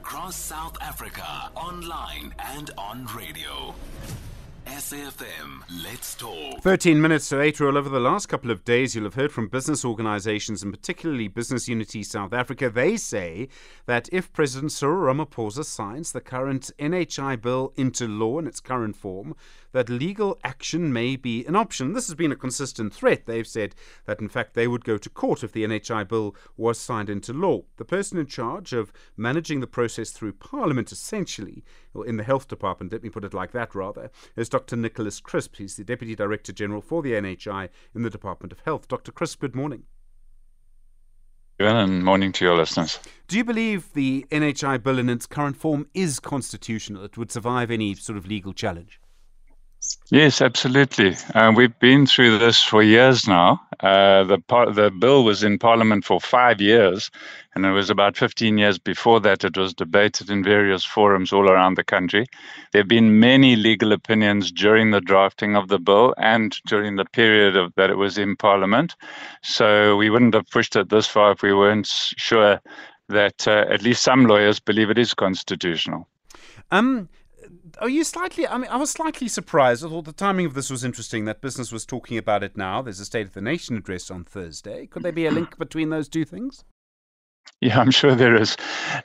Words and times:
across 0.00 0.34
South 0.34 0.78
Africa, 0.80 1.50
online 1.54 2.32
and 2.38 2.70
on 2.78 3.06
radio. 3.14 3.74
SAFM, 4.70 5.62
let's 5.82 6.14
talk. 6.14 6.60
13 6.62 7.00
minutes 7.00 7.28
to 7.28 7.40
8 7.40 7.58
roll 7.58 7.76
over 7.76 7.88
the 7.88 7.98
last 7.98 8.26
couple 8.26 8.52
of 8.52 8.64
days. 8.64 8.94
You'll 8.94 9.04
have 9.04 9.14
heard 9.14 9.32
from 9.32 9.48
business 9.48 9.84
organizations 9.84 10.62
and 10.62 10.72
particularly 10.72 11.26
Business 11.26 11.68
Unity 11.68 12.04
South 12.04 12.32
Africa. 12.32 12.70
They 12.70 12.96
say 12.96 13.48
that 13.86 14.08
if 14.12 14.32
President 14.32 14.70
Cyril 14.70 15.12
Ramaphosa 15.12 15.64
signs 15.64 16.12
the 16.12 16.20
current 16.20 16.70
NHI 16.78 17.42
bill 17.42 17.72
into 17.76 18.06
law 18.06 18.38
in 18.38 18.46
its 18.46 18.60
current 18.60 18.94
form, 18.94 19.34
that 19.72 19.88
legal 19.88 20.38
action 20.44 20.92
may 20.92 21.16
be 21.16 21.44
an 21.46 21.56
option. 21.56 21.92
This 21.92 22.06
has 22.06 22.14
been 22.14 22.32
a 22.32 22.36
consistent 22.36 22.94
threat. 22.94 23.26
They've 23.26 23.46
said 23.46 23.74
that, 24.04 24.20
in 24.20 24.28
fact, 24.28 24.54
they 24.54 24.68
would 24.68 24.84
go 24.84 24.98
to 24.98 25.10
court 25.10 25.42
if 25.42 25.52
the 25.52 25.64
NHI 25.64 26.08
bill 26.08 26.34
was 26.56 26.78
signed 26.78 27.10
into 27.10 27.32
law. 27.32 27.62
The 27.76 27.84
person 27.84 28.18
in 28.18 28.26
charge 28.26 28.72
of 28.72 28.92
managing 29.16 29.60
the 29.60 29.66
process 29.66 30.10
through 30.10 30.34
Parliament, 30.34 30.92
essentially, 30.92 31.64
or 31.94 32.06
in 32.06 32.16
the 32.16 32.24
Health 32.24 32.48
Department, 32.48 32.92
let 32.92 33.02
me 33.02 33.10
put 33.10 33.24
it 33.24 33.34
like 33.34 33.52
that 33.52 33.74
rather, 33.74 34.10
is 34.36 34.48
Dr. 34.48 34.59
Nicholas 34.76 35.20
Crisp. 35.20 35.56
He's 35.56 35.76
the 35.76 35.84
Deputy 35.84 36.14
Director 36.14 36.52
General 36.52 36.80
for 36.80 37.02
the 37.02 37.12
NHI 37.12 37.68
in 37.94 38.02
the 38.02 38.10
Department 38.10 38.52
of 38.52 38.60
Health. 38.60 38.88
Dr. 38.88 39.12
Crisp, 39.12 39.40
good 39.40 39.54
morning. 39.54 39.84
And 41.58 42.02
morning 42.02 42.32
to 42.32 42.44
your 42.44 42.56
listeners. 42.56 42.98
Do 43.28 43.36
you 43.36 43.44
believe 43.44 43.92
the 43.92 44.26
NHI 44.30 44.82
bill 44.82 44.98
in 44.98 45.10
its 45.10 45.26
current 45.26 45.56
form 45.56 45.86
is 45.92 46.18
constitutional? 46.18 47.04
It 47.04 47.18
would 47.18 47.30
survive 47.30 47.70
any 47.70 47.94
sort 47.94 48.16
of 48.16 48.26
legal 48.26 48.54
challenge? 48.54 49.00
Yes, 50.10 50.42
absolutely. 50.42 51.16
Uh, 51.34 51.52
we've 51.54 51.78
been 51.78 52.04
through 52.04 52.38
this 52.38 52.62
for 52.62 52.82
years 52.82 53.28
now. 53.28 53.60
Uh, 53.78 54.24
the 54.24 54.38
par- 54.38 54.72
the 54.72 54.90
bill 54.90 55.24
was 55.24 55.42
in 55.42 55.58
Parliament 55.58 56.04
for 56.04 56.20
five 56.20 56.60
years, 56.60 57.10
and 57.54 57.64
it 57.64 57.70
was 57.70 57.88
about 57.88 58.16
15 58.16 58.58
years 58.58 58.76
before 58.76 59.20
that 59.20 59.44
it 59.44 59.56
was 59.56 59.72
debated 59.72 60.28
in 60.28 60.42
various 60.42 60.84
forums 60.84 61.32
all 61.32 61.48
around 61.48 61.76
the 61.76 61.84
country. 61.84 62.26
There 62.72 62.82
have 62.82 62.88
been 62.88 63.20
many 63.20 63.56
legal 63.56 63.92
opinions 63.92 64.52
during 64.52 64.90
the 64.90 65.00
drafting 65.00 65.56
of 65.56 65.68
the 65.68 65.78
bill 65.78 66.14
and 66.18 66.58
during 66.66 66.96
the 66.96 67.06
period 67.06 67.56
of, 67.56 67.72
that 67.76 67.88
it 67.90 67.96
was 67.96 68.18
in 68.18 68.36
Parliament. 68.36 68.96
So 69.42 69.96
we 69.96 70.10
wouldn't 70.10 70.34
have 70.34 70.50
pushed 70.50 70.76
it 70.76 70.90
this 70.90 71.06
far 71.06 71.32
if 71.32 71.42
we 71.42 71.54
weren't 71.54 71.86
sure 71.86 72.60
that 73.08 73.46
uh, 73.48 73.64
at 73.70 73.82
least 73.82 74.02
some 74.02 74.26
lawyers 74.26 74.60
believe 74.60 74.90
it 74.90 74.98
is 74.98 75.14
constitutional. 75.14 76.06
Um, 76.70 77.08
are 77.78 77.88
you 77.88 78.04
slightly? 78.04 78.46
I 78.46 78.58
mean, 78.58 78.70
I 78.70 78.76
was 78.76 78.90
slightly 78.90 79.28
surprised. 79.28 79.84
I 79.84 79.88
thought 79.88 80.04
the 80.04 80.12
timing 80.12 80.46
of 80.46 80.54
this 80.54 80.70
was 80.70 80.84
interesting. 80.84 81.24
That 81.24 81.40
business 81.40 81.72
was 81.72 81.84
talking 81.84 82.18
about 82.18 82.42
it 82.42 82.56
now. 82.56 82.82
There's 82.82 83.00
a 83.00 83.04
State 83.04 83.26
of 83.26 83.32
the 83.32 83.40
Nation 83.40 83.76
address 83.76 84.10
on 84.10 84.24
Thursday. 84.24 84.86
Could 84.86 85.02
there 85.02 85.12
be 85.12 85.26
a 85.26 85.30
link 85.30 85.58
between 85.58 85.90
those 85.90 86.08
two 86.08 86.24
things? 86.24 86.64
Yeah, 87.60 87.78
I'm 87.78 87.90
sure 87.90 88.14
there 88.14 88.34
is. 88.34 88.56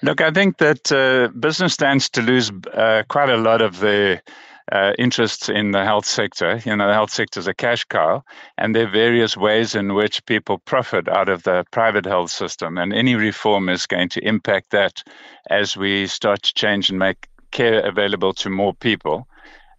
Look, 0.02 0.22
I 0.22 0.32
think 0.32 0.58
that 0.60 0.92
uh, 0.92 1.28
business 1.38 1.74
stands 1.74 2.10
to 2.12 2.22
lose 2.22 2.52
uh, 2.74 3.04
quite 3.10 3.30
a 3.30 3.38
lot 3.38 3.62
of 3.62 3.80
the 3.80 4.22
uh, 4.72 4.94
interests 4.98 5.50
in 5.50 5.72
the 5.72 5.84
health 5.84 6.06
sector. 6.06 6.62
You 6.66 6.76
know, 6.76 6.88
the 6.88 6.94
health 6.94 7.12
sector 7.12 7.40
is 7.40 7.48
a 7.48 7.54
cash 7.54 7.84
cow, 7.86 8.24
and 8.58 8.74
there 8.74 8.88
are 8.88 8.92
various 8.92 9.38
ways 9.38 9.76
in 9.76 9.94
which 9.94 10.26
people 10.26 10.58
profit 10.60 11.08
out 11.08 11.30
of 11.30 11.44
the 11.44 11.66
private 11.72 12.06
health 12.06 12.32
system. 12.32 12.78
And 12.78 12.94
any 12.94 13.16
reform 13.16 13.70
is 13.70 13.86
going 13.86 14.10
to 14.10 14.26
impact 14.26 14.72
that 14.72 15.04
as 15.50 15.78
we 15.78 16.08
start 16.08 16.44
to 16.44 16.54
change 16.54 16.90
and 16.90 16.98
make 16.98 17.28
care 17.56 17.80
available 17.88 18.34
to 18.34 18.50
more 18.50 18.74
people. 18.74 19.28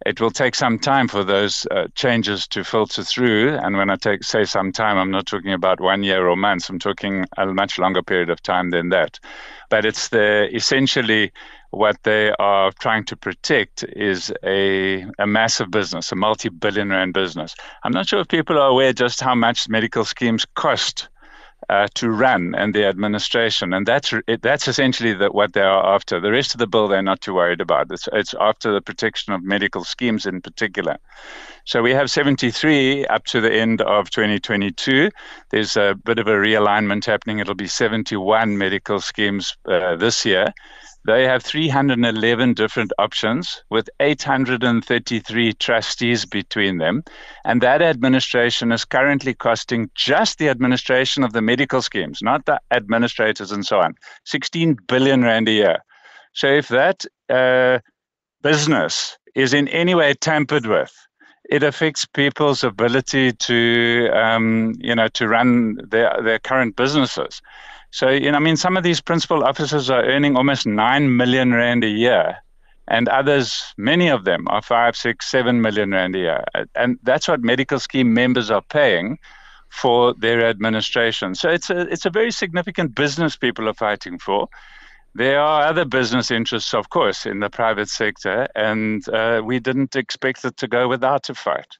It 0.05 0.21
will 0.21 0.31
take 0.31 0.55
some 0.55 0.79
time 0.79 1.07
for 1.07 1.23
those 1.23 1.67
uh, 1.71 1.87
changes 1.95 2.47
to 2.49 2.63
filter 2.63 3.03
through. 3.03 3.57
And 3.57 3.77
when 3.77 3.89
I 3.89 3.95
take, 3.95 4.23
say 4.23 4.45
some 4.45 4.71
time, 4.71 4.97
I'm 4.97 5.11
not 5.11 5.25
talking 5.25 5.53
about 5.53 5.81
one 5.81 6.03
year 6.03 6.27
or 6.27 6.35
months. 6.35 6.69
I'm 6.69 6.79
talking 6.79 7.25
a 7.37 7.45
much 7.47 7.79
longer 7.79 8.03
period 8.03 8.29
of 8.29 8.41
time 8.41 8.69
than 8.69 8.89
that. 8.89 9.19
But 9.69 9.85
it's 9.85 10.09
the 10.09 10.47
essentially 10.55 11.31
what 11.71 11.97
they 12.03 12.31
are 12.39 12.71
trying 12.79 13.05
to 13.05 13.15
protect 13.17 13.83
is 13.83 14.31
a, 14.43 15.05
a 15.19 15.27
massive 15.27 15.69
business, 15.71 16.11
a 16.11 16.15
multi-billion 16.15 16.89
rand 16.89 17.13
business. 17.13 17.55
I'm 17.83 17.91
not 17.91 18.07
sure 18.07 18.21
if 18.21 18.27
people 18.27 18.57
are 18.57 18.69
aware 18.69 18.93
just 18.93 19.21
how 19.21 19.35
much 19.35 19.69
medical 19.69 20.05
schemes 20.05 20.45
cost 20.55 21.09
uh, 21.69 21.87
to 21.95 22.09
run 22.09 22.55
and 22.55 22.73
the 22.73 22.85
administration, 22.85 23.73
and 23.73 23.85
that's 23.85 24.13
that's 24.41 24.67
essentially 24.67 25.13
the, 25.13 25.29
what 25.29 25.53
they 25.53 25.61
are 25.61 25.95
after. 25.95 26.19
The 26.19 26.31
rest 26.31 26.53
of 26.53 26.59
the 26.59 26.67
bill 26.67 26.87
they're 26.87 27.01
not 27.01 27.21
too 27.21 27.33
worried 27.33 27.61
about. 27.61 27.91
It's, 27.91 28.07
it's 28.13 28.33
after 28.39 28.71
the 28.71 28.81
protection 28.81 29.33
of 29.33 29.43
medical 29.43 29.83
schemes 29.83 30.25
in 30.25 30.41
particular. 30.41 30.97
So 31.65 31.81
we 31.81 31.91
have 31.91 32.09
73 32.09 33.05
up 33.07 33.25
to 33.25 33.41
the 33.41 33.51
end 33.51 33.81
of 33.81 34.09
2022. 34.09 35.09
There's 35.49 35.75
a 35.75 35.95
bit 35.95 36.19
of 36.19 36.27
a 36.27 36.31
realignment 36.31 37.05
happening. 37.05 37.39
It'll 37.39 37.55
be 37.55 37.67
71 37.67 38.57
medical 38.57 39.01
schemes 39.01 39.57
uh, 39.67 39.97
this 39.97 40.25
year. 40.25 40.53
They 41.07 41.23
have 41.23 41.41
311 41.41 42.53
different 42.53 42.91
options 42.99 43.63
with 43.69 43.89
833 44.01 45.53
trustees 45.53 46.25
between 46.25 46.79
them. 46.79 47.05
And 47.45 47.61
that 47.61 47.81
administration 47.81 48.73
is 48.73 48.83
currently 48.83 49.33
costing 49.33 49.89
just 49.95 50.37
the 50.37 50.49
administration 50.49 51.23
of 51.23 51.31
the 51.31 51.41
medical 51.41 51.81
schemes, 51.81 52.19
not 52.21 52.45
the 52.45 52.59
administrators 52.71 53.53
and 53.53 53.65
so 53.65 53.79
on, 53.79 53.95
16 54.25 54.79
billion 54.89 55.21
Rand 55.21 55.47
a 55.47 55.53
year. 55.53 55.77
So 56.33 56.47
if 56.47 56.67
that 56.67 57.05
uh, 57.29 57.79
business 58.43 59.17
is 59.33 59.53
in 59.53 59.69
any 59.69 59.95
way 59.95 60.13
tampered 60.13 60.65
with, 60.65 60.93
it 61.49 61.63
affects 61.63 62.03
people's 62.03 62.65
ability 62.65 63.31
to, 63.31 64.09
um, 64.11 64.73
you 64.79 64.93
know, 64.93 65.07
to 65.07 65.29
run 65.29 65.77
their, 65.87 66.19
their 66.21 66.39
current 66.39 66.75
businesses. 66.75 67.41
So, 67.91 68.09
you 68.09 68.31
know, 68.31 68.37
I 68.37 68.41
mean, 68.41 68.57
some 68.57 68.77
of 68.77 68.83
these 68.83 69.01
principal 69.01 69.43
officers 69.43 69.89
are 69.89 70.03
earning 70.03 70.35
almost 70.35 70.65
9 70.65 71.15
million 71.15 71.53
Rand 71.53 71.83
a 71.83 71.89
year. 71.89 72.37
And 72.87 73.09
others, 73.09 73.73
many 73.77 74.07
of 74.07 74.23
them, 74.23 74.47
are 74.47 74.61
five, 74.61 74.95
six, 74.95 75.29
seven 75.29 75.61
million 75.61 75.91
rand 75.91 76.15
a 76.15 76.19
year. 76.19 76.43
And 76.73 76.97
that's 77.03 77.27
what 77.27 77.41
medical 77.41 77.79
scheme 77.79 78.13
members 78.13 78.49
are 78.49 78.61
paying 78.61 79.19
for 79.69 80.13
their 80.13 80.45
administration. 80.45 81.35
So 81.35 81.49
it's 81.49 81.69
a, 81.69 81.81
it's 81.81 82.05
a 82.05 82.09
very 82.09 82.31
significant 82.31 82.95
business 82.95 83.35
people 83.35 83.67
are 83.67 83.73
fighting 83.73 84.19
for. 84.19 84.47
There 85.15 85.39
are 85.39 85.63
other 85.63 85.83
business 85.83 86.31
interests, 86.31 86.73
of 86.73 86.89
course, 86.89 87.25
in 87.25 87.39
the 87.39 87.49
private 87.49 87.89
sector, 87.89 88.47
and 88.55 89.07
uh, 89.09 89.41
we 89.43 89.59
didn't 89.59 89.95
expect 89.95 90.45
it 90.45 90.55
to 90.57 90.67
go 90.67 90.87
without 90.87 91.29
a 91.29 91.33
fight. 91.33 91.77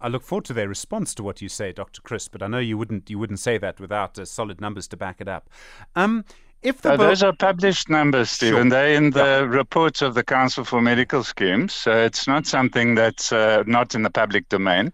I 0.00 0.08
look 0.08 0.22
forward 0.22 0.44
to 0.46 0.52
their 0.52 0.68
response 0.68 1.14
to 1.14 1.22
what 1.22 1.42
you 1.42 1.48
say, 1.48 1.72
Dr. 1.72 2.00
Crisp. 2.02 2.32
But 2.32 2.42
I 2.42 2.46
know 2.46 2.58
you 2.58 2.78
wouldn't 2.78 3.10
you 3.10 3.18
wouldn't 3.18 3.40
say 3.40 3.58
that 3.58 3.80
without 3.80 4.18
uh, 4.18 4.24
solid 4.24 4.60
numbers 4.60 4.88
to 4.88 4.96
back 4.96 5.20
it 5.20 5.28
up. 5.28 5.50
Um, 5.96 6.24
if 6.62 6.82
the 6.82 6.92
uh, 6.92 6.96
those 6.96 7.22
are 7.22 7.32
published 7.32 7.88
numbers, 7.88 8.30
Stephen. 8.30 8.64
Sure. 8.64 8.70
They're 8.70 8.94
in 8.94 9.10
the 9.10 9.46
reports 9.48 10.02
of 10.02 10.14
the 10.14 10.22
Council 10.22 10.64
for 10.64 10.80
Medical 10.80 11.24
Schemes. 11.24 11.72
So 11.72 11.92
it's 11.92 12.26
not 12.26 12.46
something 12.46 12.94
that's 12.94 13.32
uh, 13.32 13.62
not 13.66 13.94
in 13.94 14.02
the 14.02 14.10
public 14.10 14.48
domain. 14.48 14.92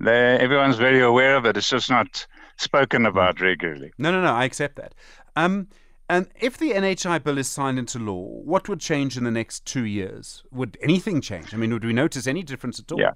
They're, 0.00 0.38
everyone's 0.38 0.76
very 0.76 1.00
aware 1.00 1.36
of 1.36 1.46
it. 1.46 1.56
It's 1.56 1.70
just 1.70 1.90
not 1.90 2.26
spoken 2.56 3.02
hmm. 3.02 3.06
about 3.06 3.40
regularly. 3.40 3.92
No, 3.98 4.12
no, 4.12 4.22
no. 4.22 4.32
I 4.32 4.44
accept 4.44 4.76
that. 4.76 4.94
Um, 5.34 5.68
and 6.10 6.28
if 6.40 6.56
the 6.56 6.72
NHI 6.72 7.22
bill 7.22 7.38
is 7.38 7.48
signed 7.48 7.78
into 7.78 7.98
law, 7.98 8.22
what 8.22 8.68
would 8.68 8.80
change 8.80 9.16
in 9.16 9.24
the 9.24 9.30
next 9.30 9.66
two 9.66 9.84
years? 9.84 10.42
Would 10.50 10.78
anything 10.82 11.20
change? 11.20 11.52
I 11.52 11.58
mean, 11.58 11.72
would 11.72 11.84
we 11.84 11.92
notice 11.92 12.26
any 12.26 12.42
difference 12.42 12.80
at 12.80 12.90
all? 12.90 13.00
Yeah. 13.00 13.12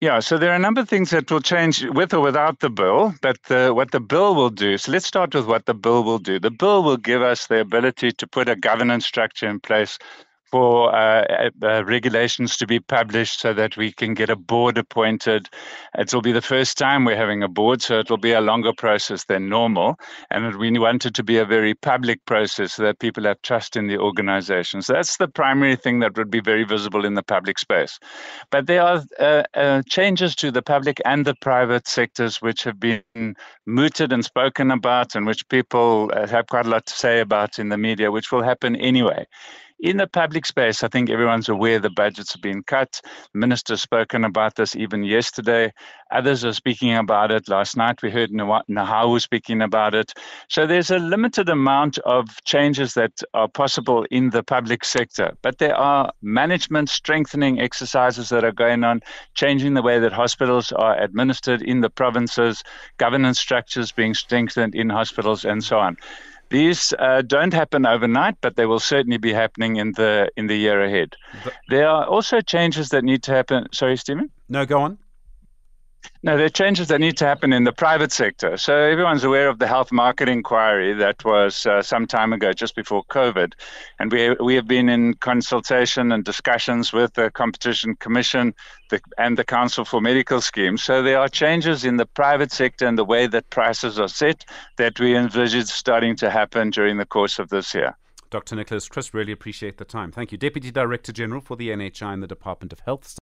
Yeah, 0.00 0.20
so 0.20 0.38
there 0.38 0.52
are 0.52 0.56
a 0.56 0.60
number 0.60 0.82
of 0.82 0.88
things 0.88 1.10
that 1.10 1.30
will 1.32 1.40
change 1.42 1.84
with 1.84 2.14
or 2.14 2.20
without 2.20 2.60
the 2.60 2.70
bill, 2.70 3.16
but 3.22 3.42
the, 3.48 3.74
what 3.74 3.90
the 3.90 4.00
bill 4.00 4.36
will 4.36 4.50
do. 4.52 4.78
So 4.78 4.92
let's 4.92 5.08
start 5.08 5.34
with 5.34 5.46
what 5.46 5.66
the 5.66 5.74
bill 5.74 6.04
will 6.04 6.20
do. 6.20 6.38
The 6.40 6.52
bill 6.52 6.84
will 6.84 6.98
give 6.98 7.22
us 7.22 7.48
the 7.48 7.60
ability 7.62 8.12
to 8.12 8.28
put 8.28 8.48
a 8.48 8.56
governance 8.56 9.06
structure 9.06 9.48
in 9.48 9.60
place 9.60 9.98
for 10.50 10.94
uh, 10.94 11.50
uh, 11.62 11.84
regulations 11.84 12.56
to 12.56 12.66
be 12.66 12.80
published 12.80 13.40
so 13.40 13.52
that 13.52 13.76
we 13.76 13.92
can 13.92 14.14
get 14.14 14.30
a 14.30 14.36
board 14.36 14.78
appointed. 14.78 15.48
It 15.98 16.12
will 16.12 16.22
be 16.22 16.32
the 16.32 16.42
first 16.42 16.78
time 16.78 17.04
we're 17.04 17.16
having 17.16 17.42
a 17.42 17.48
board, 17.48 17.82
so 17.82 17.98
it 17.98 18.10
will 18.10 18.18
be 18.18 18.32
a 18.32 18.40
longer 18.40 18.72
process 18.72 19.24
than 19.24 19.48
normal. 19.48 19.96
And 20.30 20.56
we 20.56 20.78
want 20.78 21.06
it 21.06 21.14
to 21.14 21.22
be 21.22 21.38
a 21.38 21.44
very 21.44 21.74
public 21.74 22.24
process 22.24 22.74
so 22.74 22.82
that 22.82 22.98
people 22.98 23.24
have 23.24 23.42
trust 23.42 23.76
in 23.76 23.86
the 23.86 23.98
organization. 23.98 24.82
So 24.82 24.94
that's 24.94 25.16
the 25.16 25.28
primary 25.28 25.76
thing 25.76 25.98
that 26.00 26.16
would 26.16 26.30
be 26.30 26.40
very 26.40 26.64
visible 26.64 27.04
in 27.04 27.14
the 27.14 27.22
public 27.22 27.58
space. 27.58 27.98
But 28.50 28.66
there 28.66 28.82
are 28.82 29.02
uh, 29.18 29.42
uh 29.54 29.82
changes 29.88 30.34
to 30.36 30.50
the 30.50 30.62
public 30.62 31.00
and 31.04 31.26
the 31.26 31.34
private 31.40 31.86
sectors 31.86 32.40
which 32.40 32.64
have 32.64 32.80
been 32.80 33.34
mooted 33.66 34.12
and 34.12 34.24
spoken 34.24 34.70
about, 34.70 35.14
and 35.14 35.26
which 35.26 35.48
people 35.48 36.10
uh, 36.14 36.26
have 36.26 36.46
quite 36.46 36.66
a 36.66 36.70
lot 36.70 36.86
to 36.86 36.94
say 36.94 37.20
about 37.20 37.58
in 37.58 37.68
the 37.68 37.78
media, 37.78 38.10
which 38.10 38.32
will 38.32 38.42
happen 38.42 38.76
anyway 38.76 39.26
in 39.80 39.96
the 39.96 40.06
public 40.06 40.44
space, 40.44 40.82
I 40.82 40.88
think 40.88 41.08
everyone's 41.08 41.48
aware 41.48 41.78
the 41.78 41.90
budgets 41.90 42.32
have 42.32 42.42
been 42.42 42.62
cut. 42.62 43.00
Minister's 43.32 43.82
spoken 43.82 44.24
about 44.24 44.56
this 44.56 44.74
even 44.74 45.04
yesterday. 45.04 45.72
Others 46.10 46.44
are 46.44 46.52
speaking 46.52 46.96
about 46.96 47.30
it. 47.30 47.48
Last 47.48 47.76
night 47.76 48.02
we 48.02 48.10
heard 48.10 48.30
Nehawu 48.30 49.20
speaking 49.20 49.62
about 49.62 49.94
it. 49.94 50.12
So 50.48 50.66
there's 50.66 50.90
a 50.90 50.98
limited 50.98 51.48
amount 51.48 51.98
of 51.98 52.26
changes 52.44 52.94
that 52.94 53.22
are 53.34 53.48
possible 53.48 54.04
in 54.10 54.30
the 54.30 54.42
public 54.42 54.84
sector, 54.84 55.32
but 55.42 55.58
there 55.58 55.76
are 55.76 56.10
management 56.22 56.88
strengthening 56.88 57.60
exercises 57.60 58.30
that 58.30 58.44
are 58.44 58.52
going 58.52 58.84
on, 58.84 59.00
changing 59.34 59.74
the 59.74 59.82
way 59.82 59.98
that 60.00 60.12
hospitals 60.12 60.72
are 60.72 61.00
administered 61.00 61.62
in 61.62 61.80
the 61.82 61.90
provinces, 61.90 62.62
governance 62.96 63.38
structures 63.38 63.92
being 63.92 64.14
strengthened 64.14 64.74
in 64.74 64.88
hospitals, 64.88 65.44
and 65.44 65.62
so 65.62 65.78
on 65.78 65.96
These 66.50 66.94
uh, 66.98 67.22
don't 67.22 67.52
happen 67.52 67.84
overnight, 67.84 68.36
but 68.40 68.56
they 68.56 68.66
will 68.66 68.80
certainly 68.80 69.18
be 69.18 69.32
happening 69.32 69.76
in 69.76 69.92
the 69.92 70.30
in 70.36 70.46
the 70.46 70.56
year 70.56 70.82
ahead. 70.82 71.14
But, 71.44 71.54
there 71.68 71.88
are 71.88 72.06
also 72.06 72.40
changes 72.40 72.88
that 72.88 73.04
need 73.04 73.22
to 73.24 73.32
happen. 73.32 73.66
Sorry, 73.72 73.96
Stephen. 73.96 74.30
No, 74.48 74.64
go 74.64 74.80
on. 74.80 74.98
No, 76.22 76.36
there 76.36 76.46
are 76.46 76.50
changes 76.50 76.88
that 76.88 77.00
need 77.00 77.16
to 77.18 77.26
happen 77.26 77.52
in 77.52 77.62
the 77.62 77.72
private 77.72 78.10
sector. 78.10 78.56
So 78.56 78.74
everyone's 78.74 79.22
aware 79.22 79.48
of 79.48 79.60
the 79.60 79.68
health 79.68 79.92
market 79.92 80.28
inquiry 80.28 80.92
that 80.94 81.24
was 81.24 81.64
uh, 81.64 81.80
some 81.80 82.06
time 82.06 82.32
ago, 82.32 82.52
just 82.52 82.74
before 82.74 83.04
COVID, 83.04 83.52
and 84.00 84.10
we 84.10 84.34
we 84.40 84.54
have 84.56 84.66
been 84.66 84.88
in 84.88 85.14
consultation 85.14 86.10
and 86.10 86.24
discussions 86.24 86.92
with 86.92 87.14
the 87.14 87.30
Competition 87.30 87.94
Commission 87.96 88.52
the, 88.90 89.00
and 89.16 89.38
the 89.38 89.44
Council 89.44 89.84
for 89.84 90.00
Medical 90.00 90.40
Schemes. 90.40 90.82
So 90.82 91.02
there 91.02 91.20
are 91.20 91.28
changes 91.28 91.84
in 91.84 91.98
the 91.98 92.06
private 92.06 92.50
sector 92.50 92.86
and 92.86 92.98
the 92.98 93.04
way 93.04 93.26
that 93.28 93.50
prices 93.50 93.98
are 94.00 94.08
set 94.08 94.44
that 94.76 94.98
we 94.98 95.16
envisage 95.16 95.66
starting 95.66 96.16
to 96.16 96.30
happen 96.30 96.70
during 96.70 96.96
the 96.96 97.06
course 97.06 97.38
of 97.38 97.48
this 97.50 97.74
year. 97.74 97.96
Dr. 98.30 98.56
Nicholas 98.56 98.88
Crisp, 98.88 99.14
really 99.14 99.32
appreciate 99.32 99.78
the 99.78 99.84
time. 99.84 100.12
Thank 100.12 100.32
you. 100.32 100.38
Deputy 100.38 100.70
Director 100.70 101.12
General 101.12 101.40
for 101.40 101.56
the 101.56 101.70
NHI 101.70 102.12
and 102.12 102.22
the 102.22 102.26
Department 102.26 102.72
of 102.72 102.80
Health. 102.80 103.18